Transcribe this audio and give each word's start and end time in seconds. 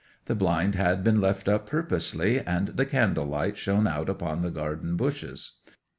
The 0.25 0.33
blind 0.33 0.73
had 0.73 1.03
been 1.03 1.21
left 1.21 1.47
up 1.47 1.67
purposely, 1.69 2.39
and 2.39 2.69
the 2.69 2.87
candle 2.87 3.27
light 3.27 3.55
shone 3.55 3.85
out 3.85 4.09
upon 4.09 4.41
the 4.41 4.49
garden 4.49 4.97
bushes. 4.97 5.57